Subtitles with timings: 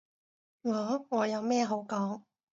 [0.63, 1.05] 我？
[1.11, 2.23] 我有咩好講？